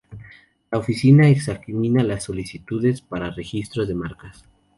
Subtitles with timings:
[0.71, 4.45] La Oficina examina las solicitudes para registros de marcas.